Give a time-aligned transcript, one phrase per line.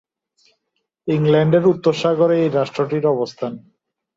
[1.07, 3.53] ইংল্যান্ডের উত্তর সাগরে এই রাষ্ট্রটির অবস্থান।